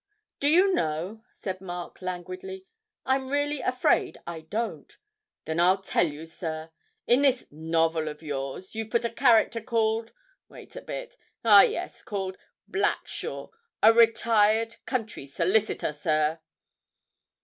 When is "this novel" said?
7.21-8.07